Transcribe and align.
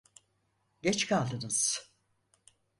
Geç 0.81 1.07
kaldınız! 1.07 1.91